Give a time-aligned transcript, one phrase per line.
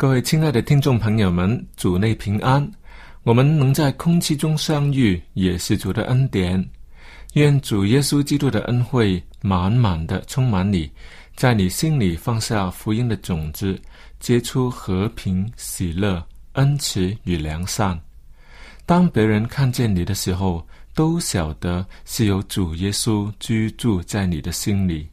[0.00, 2.64] 各位亲爱的听众朋友们，主内平安！
[3.24, 6.64] 我们能在空气中相遇，也是主的恩典。
[7.32, 10.88] 愿主耶稣基督的恩惠满满的充满你，
[11.34, 13.76] 在你心里放下福音的种子，
[14.20, 18.00] 结出和平、喜乐、恩慈与良善。
[18.86, 25.08] 当别人看见你的时候，都晓得是有主耶稣居住在你的心里。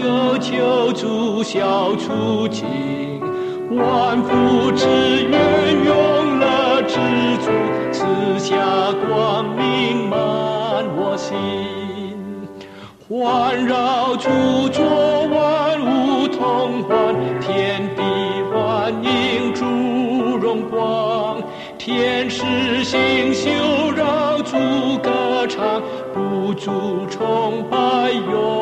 [0.00, 2.64] 求求主小处境，
[3.70, 4.86] 万福之
[5.24, 6.98] 源永乐之
[7.44, 7.50] 主，
[7.92, 8.56] 赐下
[9.06, 10.18] 光明满
[10.96, 11.36] 我心，
[13.10, 14.30] 环绕著
[14.70, 14.82] 作
[15.26, 18.02] 万物同欢，天地
[18.54, 19.66] 万应诸
[20.38, 21.42] 荣光，
[21.76, 22.42] 天使
[22.82, 23.50] 星宿
[23.92, 24.56] 绕主
[25.02, 25.82] 歌唱，
[26.14, 26.70] 不住
[27.10, 28.59] 崇拜永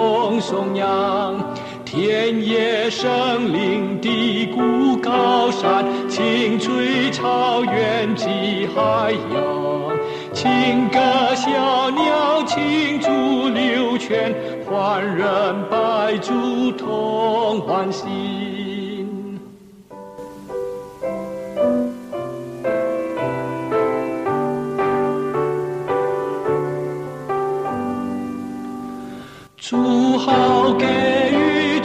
[0.49, 1.37] 颂扬。
[1.85, 9.99] 田野生林、低谷高山，青翠草原及海洋，
[10.33, 10.99] 情歌
[11.35, 14.35] 小鸟，青竹流泉，
[14.67, 15.27] 欢人
[15.71, 18.07] 白竹同欢喜
[30.77, 30.87] 心。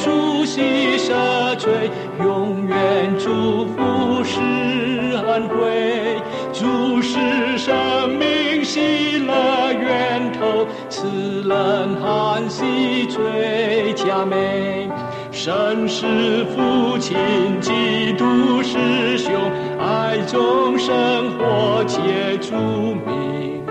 [0.04, 2.04] 祝好给。
[2.24, 2.76] 永远
[3.18, 4.40] 祝福是
[5.16, 6.22] 安徽，
[6.52, 7.18] 祝是
[7.58, 11.08] 生命喜乐源头，慈
[11.48, 14.90] 人欢喜最佳美。
[15.32, 17.18] 神是父亲，
[17.60, 19.34] 基督是兄，
[19.80, 23.64] 爱众生活皆著名，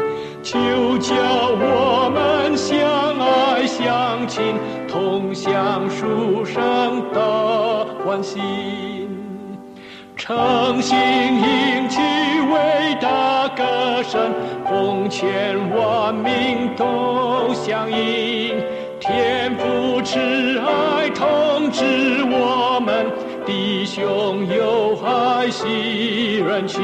[0.43, 0.59] 求
[0.99, 2.81] 教我们相
[3.21, 4.57] 爱相亲，
[4.93, 7.87] 同享书生的。
[8.05, 9.09] 欢心，
[10.17, 11.99] 诚心迎起
[12.53, 14.31] 伟大歌声，
[14.69, 18.63] 奉劝万民都响应。
[19.01, 20.19] 天父慈
[20.59, 23.07] 爱通知我们，
[23.47, 26.83] 弟兄友爱惜人情，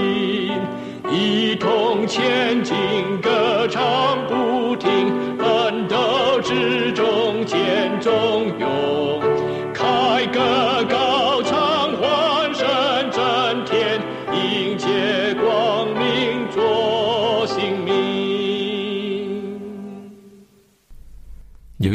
[1.11, 2.75] 一同前进，
[3.21, 4.68] 歌唱不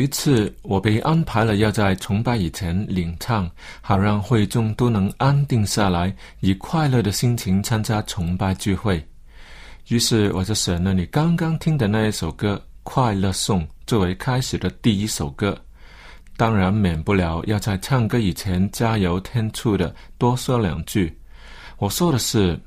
[0.04, 9.02] 一次，我被安排了要在崇拜以前领唱，好让会众都能安定下来，以快乐的心情参加崇拜聚会。
[9.88, 15.58] 于是我就选了你刚刚听的那一首歌《快乐颂》作为开始的第一首歌。
[16.36, 21.18] 当然，免不了要在唱歌以前加油添醋的多说两句。
[21.78, 22.60] 我说的是，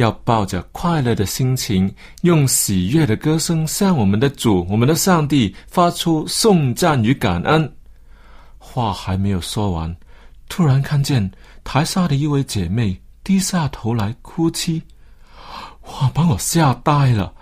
[0.00, 7.70] 要抱着快乐的心情，用喜悦的歌声向我们的主、我们的上帝发出颂赞与感恩。
[8.58, 9.94] 话还没有说完，
[10.48, 11.30] 突然看见
[11.62, 14.82] 台下的一位姐妹低下头来哭泣，
[15.82, 17.32] 哇，把我吓呆了。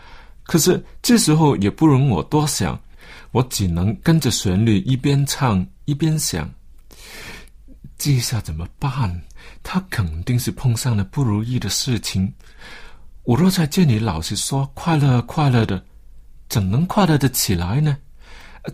[0.42, 2.78] 可是这时候也不容我多想。
[3.30, 6.50] 我只能跟着旋律一边唱一边想，
[7.98, 9.22] 这下怎么办？
[9.62, 12.32] 他肯定是碰上了不如意的事情。
[13.24, 15.82] 我若在这里老是说快乐快乐的，
[16.48, 17.96] 怎能快乐的起来呢？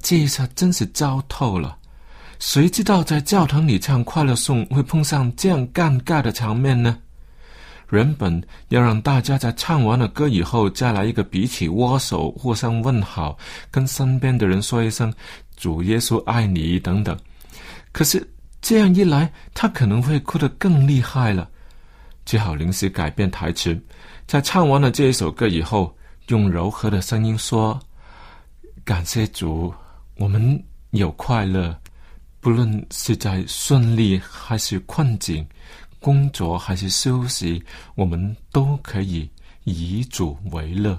[0.03, 1.76] 这一下真是糟透了。
[2.38, 6.99] 谁知道在教堂里唱快乐颂会碰上这样尴尬的场面呢？
[7.91, 13.38] 原本要让大家在唱完了歌以后，再来一个彼此握手、互相问好，
[13.71, 15.12] 跟身边的人说一声
[15.56, 17.17] “主耶稣爱你”等等。
[17.93, 18.26] 可是
[18.64, 21.50] 这样一来，他可能会哭得更厉害了。
[22.25, 23.78] 只好临时改变台词，
[24.26, 25.94] 在唱完了这一首歌以后，
[26.28, 27.78] 用柔和的声音说
[28.82, 29.70] ：“感谢主，
[30.16, 31.78] 我们有快乐，
[32.40, 35.46] 不论是在顺利还是困境。”
[36.00, 37.62] 工作还是休息，
[37.94, 39.31] 我们都可以
[39.64, 40.99] 以主为乐。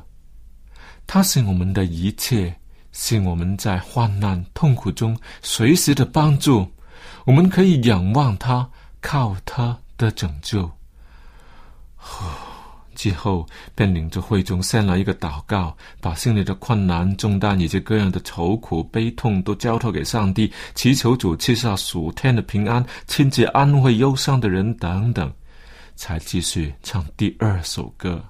[1.07, 2.55] 他是我们的一切，
[2.91, 6.67] 是我们在患难痛苦中随时的帮助。
[7.25, 8.69] 我们可以仰望他，
[9.01, 10.69] 靠他的拯救。
[12.95, 13.45] 之后，
[13.75, 25.33] 便领着会中献了一个祷告，把心里的困难、重担以及各样的愁苦、悲痛都交托给上帝，祈求主赐下属天的平安，亲自安慰忧伤的人等等，
[25.95, 28.23] 才继续唱第二首歌。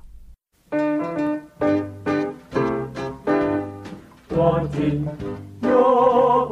[4.30, 5.06] 我今
[5.62, 6.50] 有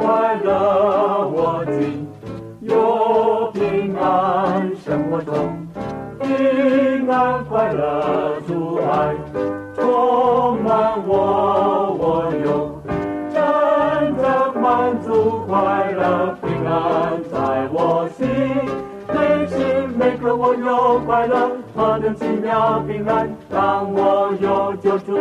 [21.24, 25.14] 快乐，何等奇妙平安，让我有救助，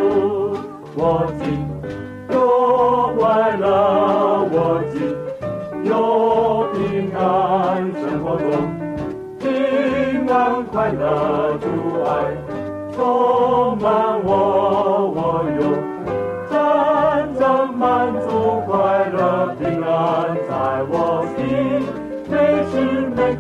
[0.97, 1.33] 我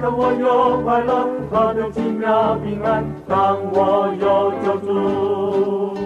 [0.02, 5.96] 时每刻我有快乐，何等奇妙平安，当我有救助。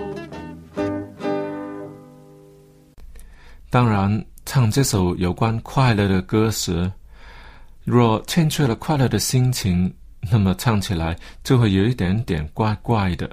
[3.71, 6.93] 当然，唱这首有关快乐的歌时。
[7.85, 9.91] 若欠缺了快乐的心情，
[10.31, 13.31] 那么唱起来就会有一点点怪怪的。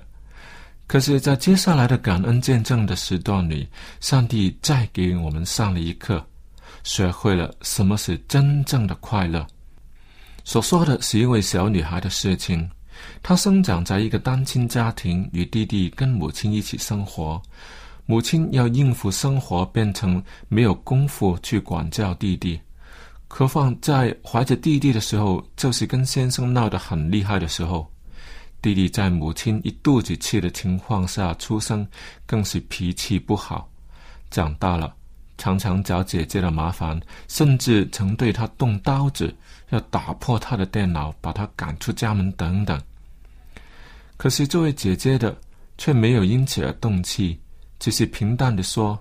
[0.88, 3.68] 可是，在接下来的感恩见证的时段里，
[4.00, 6.26] 上帝再给我们上了一课，
[6.84, 9.46] 学会了什么是真正的快乐。
[10.44, 12.70] 所说的是一位小女孩的事情。
[13.22, 17.42] 她生长在一个单亲家庭，与弟弟跟母亲一起生活。
[18.06, 22.60] 母亲要应付生活，变成没有功夫去管教弟弟。
[23.28, 27.90] 何况在怀着弟弟的时候，就是跟先生闹得很厉害的时候。
[28.62, 31.88] 弟弟在母亲一肚子气的情况下出生，
[32.26, 33.70] 更是脾气不好。
[34.30, 34.94] 长大了，
[35.44, 36.98] 常常找姐姐的麻烦，
[37.28, 39.36] 甚至曾对她动刀子，
[39.72, 42.82] 要打破她的电脑，把她赶出家门等等。
[44.16, 45.38] 可是作为姐姐的，
[45.78, 47.38] 却没有因此而动气，
[47.78, 48.98] 只是平淡的说：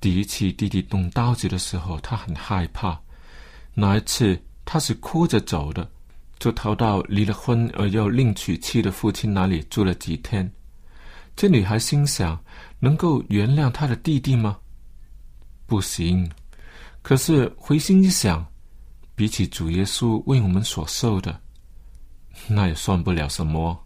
[0.00, 2.96] 第一次弟弟动刀子的时候，她很害怕。
[3.74, 5.90] 那一次，她是哭着走的，
[6.38, 10.48] 就逃到离了婚而又另娶妻的父亲那里住了几天。
[11.34, 12.40] 这女孩心想：
[12.78, 14.56] 能够原谅她的弟弟吗？
[15.66, 16.28] 不行。
[17.02, 18.44] 可是回心一想，
[19.14, 21.40] 比起主耶稣为我们所受的，
[22.48, 23.78] 那也算不了什么。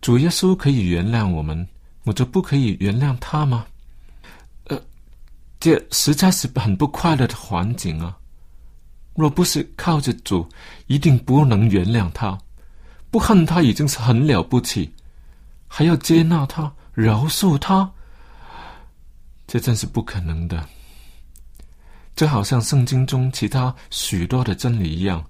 [0.00, 1.66] 主耶稣可以原谅我们，
[2.04, 3.66] 我就不可以原谅他吗？
[4.64, 4.80] 呃，
[5.60, 8.16] 这实在是很不快乐的环境啊。
[9.14, 10.46] 若不是靠着主，
[10.88, 12.38] 一定不能原谅他。
[13.10, 14.92] 不恨他已经是很了不起，
[15.68, 17.88] 还要接纳他、饶恕他，
[19.46, 20.66] 这真是不可能的。
[22.16, 25.24] 就好像圣经中其他许多的真理一样，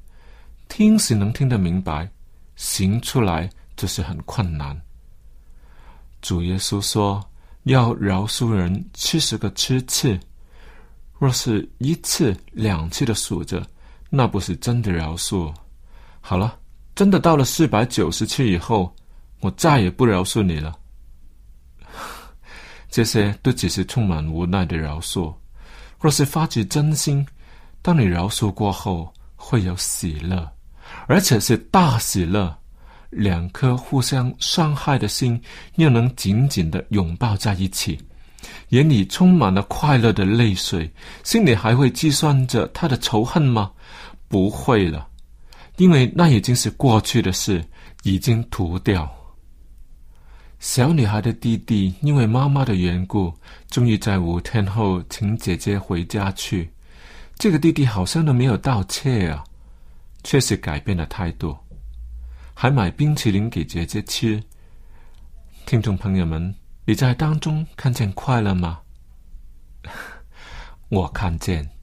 [0.68, 2.08] 听是能听得明白，
[2.56, 4.78] 行出来就是很困难。
[6.20, 7.22] 主耶稣说
[7.62, 10.18] 要饶恕人七十个七次，
[11.18, 13.66] 若是一次两次的数着，
[14.10, 15.52] 那不是真的饶恕。
[16.20, 16.58] 好了，
[16.94, 18.94] 真的到了四百九十次以后，
[19.40, 20.78] 我再也不饶恕你了。
[22.94, 25.34] 这些都只是充满无奈的饶恕。
[25.98, 27.26] 若是发自真心，
[27.82, 30.48] 当你饶恕过后，会有喜乐，
[31.08, 32.56] 而且是大喜乐。
[33.10, 35.42] 两颗互相伤害的心
[35.74, 38.00] 又能紧紧的拥抱在一起，
[38.68, 40.88] 眼里充满了快乐的泪水，
[41.24, 43.72] 心里还会计算着他的仇恨吗？
[44.28, 45.08] 不会了，
[45.78, 47.60] 因为那已经是过去的事，
[48.04, 49.12] 已经涂掉。
[50.64, 53.30] 小女孩的弟弟因为妈妈的缘故，
[53.68, 56.70] 终于在五天后请姐姐回家去。
[57.36, 59.44] 这个弟弟好像都没有道歉啊，
[60.22, 61.54] 确实改变了态度，
[62.54, 64.42] 还买冰淇淋给姐姐吃。
[65.66, 66.54] 听众朋友们，
[66.86, 68.80] 你在当中看见快乐吗？
[70.88, 71.73] 我看见。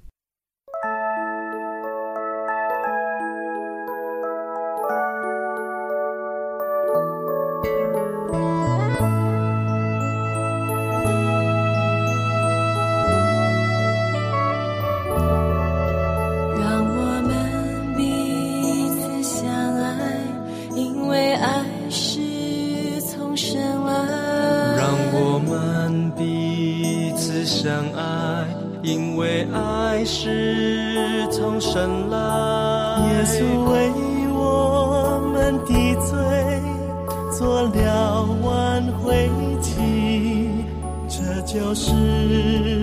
[27.62, 28.48] 相爱，
[28.82, 32.18] 因为爱是从神来。
[33.08, 33.92] 耶稣为
[34.34, 36.18] 我们的罪
[37.38, 39.30] 做了挽回
[39.62, 40.66] 祭，
[41.08, 42.81] 这就是。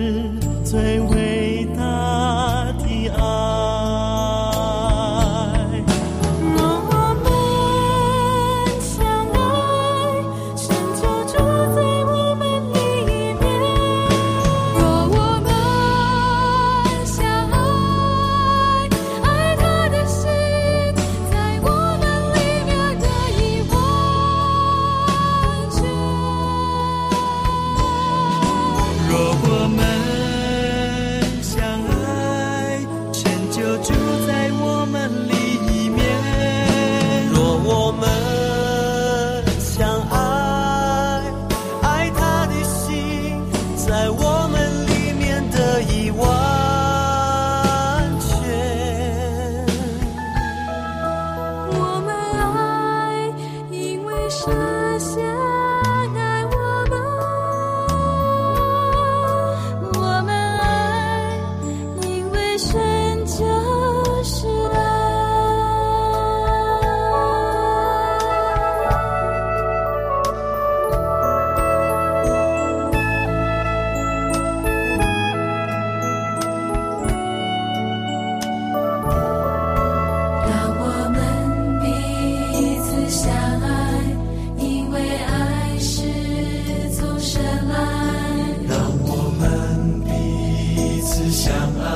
[91.31, 91.89] 相爱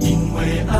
[0.00, 0.79] 因为爱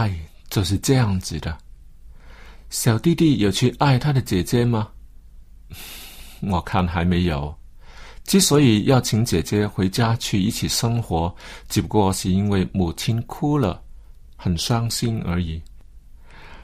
[0.00, 0.10] 爱
[0.48, 1.56] 就是这样子的。
[2.70, 4.88] 小弟弟有去爱他的姐姐吗？
[6.40, 7.54] 我看还没有。
[8.24, 11.34] 之所以要请姐姐回家去一起生活
[11.68, 13.82] 只不过是因为母亲哭了
[14.36, 15.60] 很伤心而已。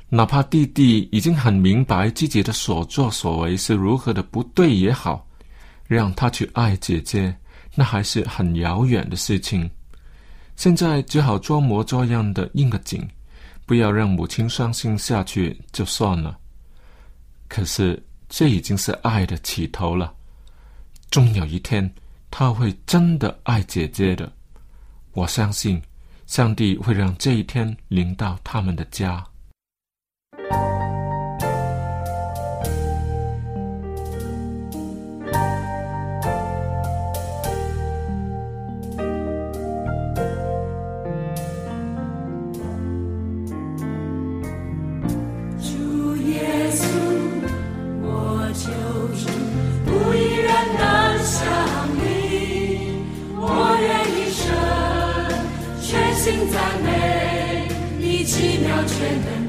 [0.08, 5.26] 哪怕弟弟已经很明白自己的所作所为是如何的不对也好
[5.86, 7.36] 让他去爱姐姐
[7.74, 9.68] 那还是很遥远的事情。
[10.54, 13.06] 现在只好装模作样的应个景
[13.66, 16.38] 不要让母亲伤心下去就算了。
[17.48, 20.12] 可是这已经是爱的起头了
[21.10, 21.88] 终有一天
[22.30, 24.32] 他会真的爱姐姐的。
[25.12, 25.80] 我相信
[26.26, 29.24] 上帝会让这一天临到他们的家。
[58.96, 59.45] strengthen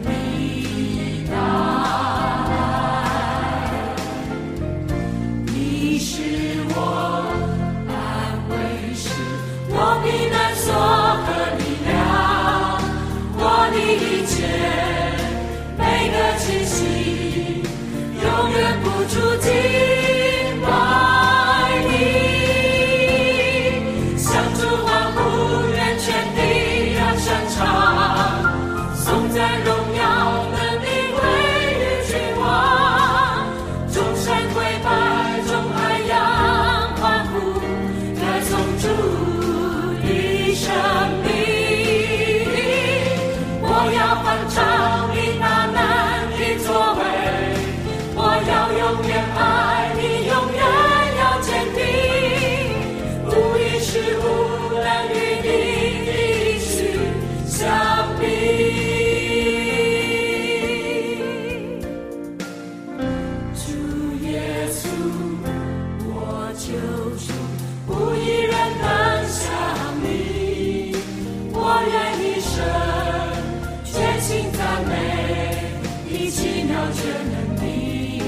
[76.58, 78.20] 一跳却能抵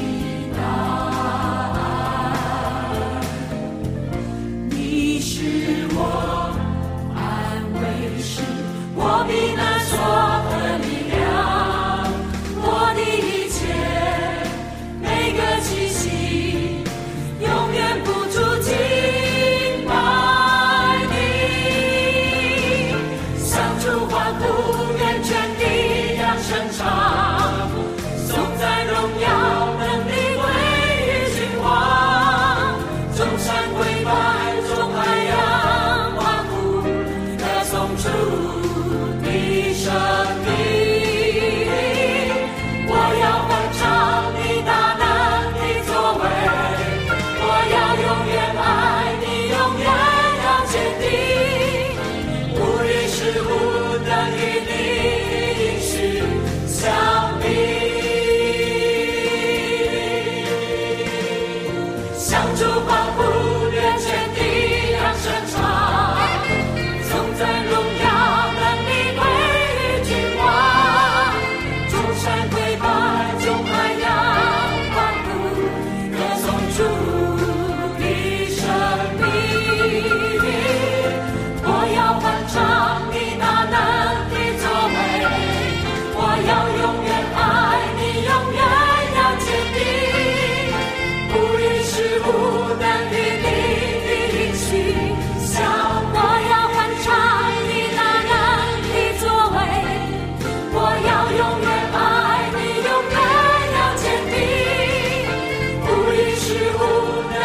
[0.56, 0.98] 挡。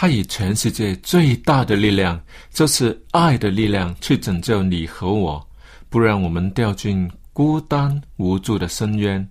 [0.00, 5.44] 他以全世界最大的力量，就是爱的力量去拯救你和我，
[5.88, 9.28] 不让我们掉进孤单无助的深渊，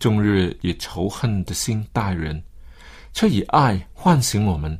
[0.00, 2.42] 终日以仇恨的心待人，
[3.12, 4.76] 却以爱唤醒我们。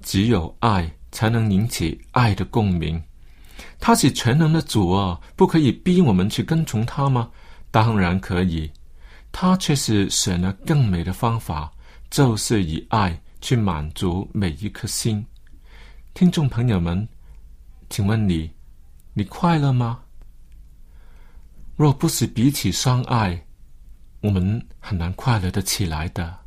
[0.00, 3.02] 只有爱才能引起爱的共鸣，
[3.80, 7.28] 他是全能的主啊，不可以逼我们去跟从他吗？
[7.72, 8.70] 当然可以，
[9.32, 11.68] 他却是选了更美的方法，
[12.10, 13.20] 就是以爱。
[13.44, 15.22] 去满足每一颗心。
[16.14, 17.06] 听众朋友们，
[17.90, 18.50] 请问你，
[19.12, 20.02] 你快乐吗？
[21.76, 23.44] 若不是彼此相爱，
[24.22, 26.38] 我们很难快乐的起来的。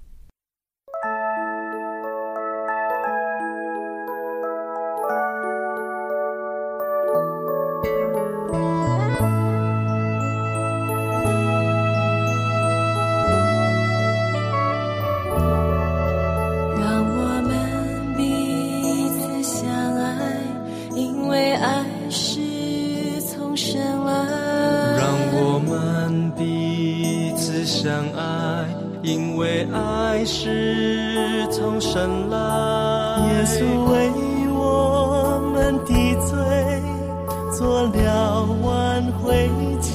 [38.44, 39.50] 挽回
[39.82, 39.94] 起，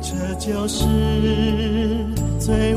[0.00, 0.84] 这就是
[2.38, 2.74] 最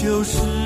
[0.00, 0.57] 就是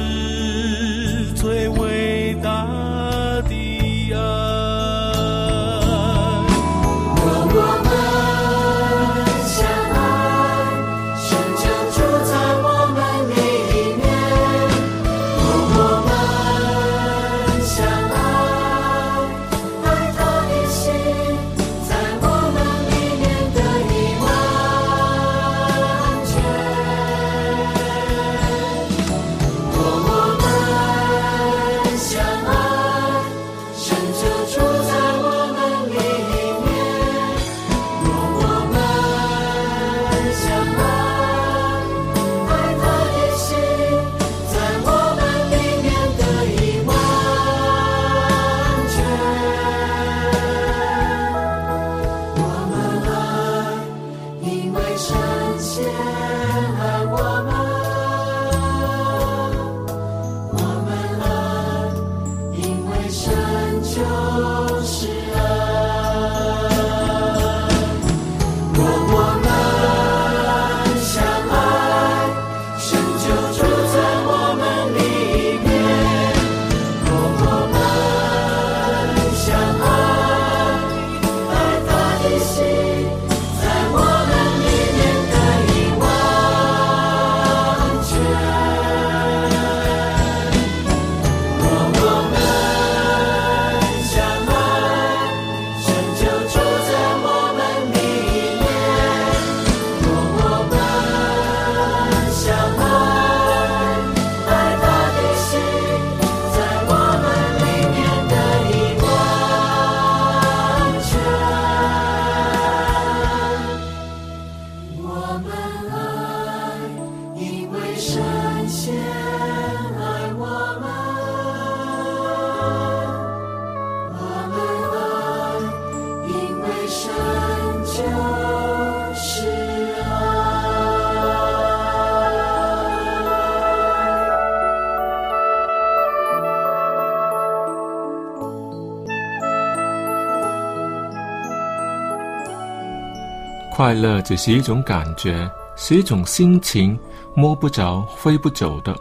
[143.82, 146.96] 快乐只是一种感觉，是一种心情，
[147.34, 148.96] 摸不着、挥不走的，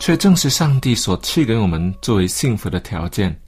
[0.00, 3.40] 却正是上帝所赐给我们作为幸福的条件。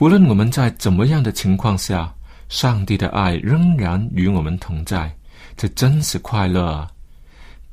[0.00, 2.12] 无论我们在怎么样的情况下，
[2.48, 5.16] 上帝的爱仍然与我们同在，
[5.56, 6.90] 这真是快乐啊！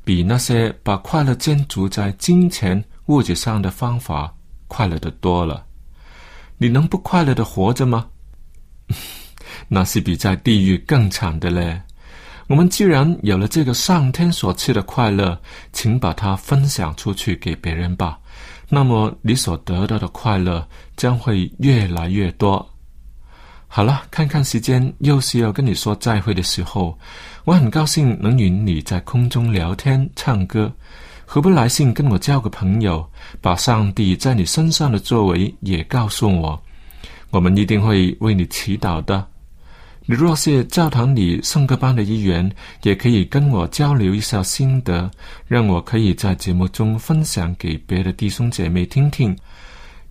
[0.04, 4.32] 比那些把快乐建筑在金钱物质上的方法
[4.68, 5.66] 快乐的多了。
[6.56, 8.06] 你能不快乐的活着吗？
[9.66, 11.82] 那是比在地狱更惨的嘞。
[12.52, 15.40] 我们既然有了这个上天所赐的快乐，
[15.72, 18.18] 请把它分享出去给别人吧。
[18.68, 22.70] 那么你所得到的快乐将会越来越多。
[23.68, 26.94] 好了，看看时间，又是要跟你说再会的时候。
[27.44, 30.70] 我很高兴能与你在空中聊天、唱歌。
[31.24, 33.02] 何不来信跟我交个朋友，
[33.40, 36.62] 把上帝在你身上的作为也告诉我，
[37.30, 39.26] 我们一定会为你祈祷的。
[40.04, 42.50] 你若是教堂里圣歌班的一员，
[42.82, 45.10] 也可以跟我交流一下心得，
[45.46, 49.36] 让我可以在节目中分享给别的弟兄姐妹听听。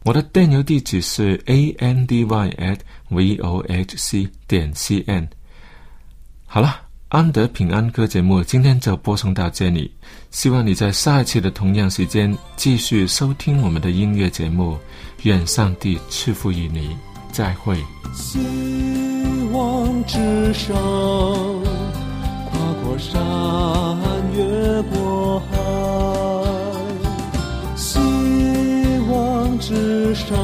[0.04, 5.28] 我的电邮地址是 a n d y at v o h c 点 c n。
[6.48, 9.92] 好了，安德平安歌节目今天就播送到这里，
[10.32, 14.78] 希望你在下一期的同样时间继续收听我们的音乐节目。
[15.24, 16.96] 愿上帝赐福于你，
[17.32, 17.78] 再会。
[19.52, 20.76] 望之上，
[22.46, 23.22] 跨过山，
[24.34, 25.58] 越过海。
[27.76, 28.00] 希
[29.10, 30.38] 望之上，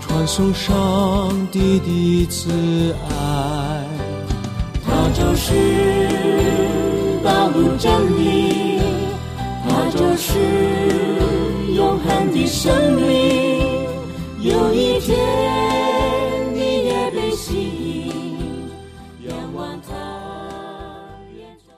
[0.00, 3.10] 传送上帝的慈爱。
[4.84, 5.52] 它就是
[7.22, 8.80] 道路真理，
[9.68, 10.38] 它就是
[11.74, 13.04] 永恒的生命。
[14.40, 15.75] 有一天。